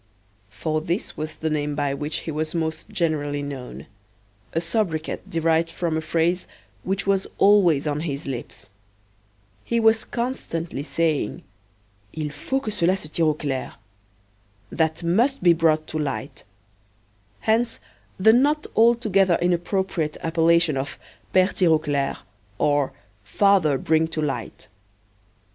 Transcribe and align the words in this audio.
For 0.49 0.81
this 0.81 1.15
was 1.15 1.35
the 1.35 1.49
name 1.51 1.75
by 1.75 1.93
which 1.93 2.21
he 2.21 2.31
was 2.31 2.55
most 2.55 2.89
generally 2.89 3.43
known: 3.43 3.85
a 4.51 4.59
sobriquet 4.59 5.19
derived 5.29 5.69
from 5.69 5.95
a 5.95 6.01
phrase 6.01 6.47
which 6.81 7.05
was 7.05 7.27
always 7.37 7.85
on 7.85 7.99
his 7.99 8.25
lips. 8.25 8.71
He 9.63 9.79
was 9.79 10.03
constantly 10.03 10.81
saying: 10.81 11.43
"Il 12.13 12.29
faut 12.31 12.63
que 12.63 12.71
cela 12.71 12.97
se 12.97 13.09
tire 13.09 13.27
au 13.27 13.35
clair: 13.35 13.75
That 14.71 15.03
must 15.03 15.43
be 15.43 15.53
brought 15.53 15.85
to 15.89 15.99
light." 15.99 16.45
Hence, 17.41 17.79
the 18.19 18.33
not 18.33 18.65
altogether 18.75 19.37
inappropriate 19.39 20.17
appellation 20.23 20.77
of 20.77 20.97
"Pere 21.31 21.49
Tirauclair," 21.53 22.17
or 22.57 22.91
"Father 23.23 23.77
Bring 23.77 24.07
to 24.07 24.19
Light." 24.23 24.67